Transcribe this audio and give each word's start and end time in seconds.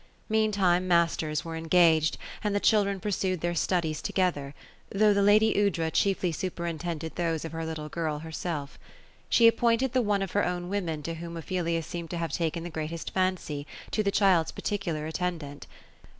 Meantime, 0.29 0.89
roasters 0.89 1.45
were 1.45 1.55
engaged; 1.55 2.17
and 2.43 2.55
the 2.55 2.59
children 2.59 2.99
pursued 2.99 3.41
their 3.41 3.53
studies 3.53 4.01
together; 4.01 4.55
though 4.89 5.13
the 5.13 5.21
lady 5.21 5.55
Aoudra 5.55 5.91
chiefly 5.91 6.31
superintended 6.31 7.15
those 7.15 7.45
of 7.45 7.51
her 7.51 7.63
little 7.63 7.87
girl 7.87 8.17
herself 8.17 8.79
She 9.29 9.47
appointed 9.47 9.93
the 9.93 10.01
one 10.01 10.23
of 10.23 10.31
her 10.31 10.43
own 10.43 10.69
women 10.69 11.03
to 11.03 11.13
whom 11.13 11.37
Ophelia 11.37 11.83
seemed 11.83 12.09
to 12.09 12.17
have 12.17 12.31
taken 12.31 12.63
the 12.63 12.71
greatest 12.71 13.11
fancy, 13.13 13.67
to 13.91 14.01
the 14.01 14.09
child's 14.09 14.51
particular 14.51 15.05
attendant. 15.05 15.67